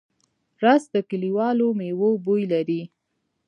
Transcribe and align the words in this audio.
رس 0.63 0.83
د 0.93 0.95
کلیوالو 1.09 1.67
مېوو 1.79 2.09
بوی 2.25 2.43
لري 2.53 2.81